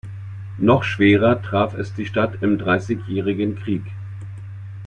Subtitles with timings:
[0.57, 3.83] Noch schwerer traf es die Stadt im Dreißigjährigen Krieg.